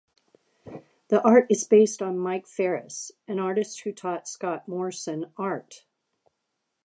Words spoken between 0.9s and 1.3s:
The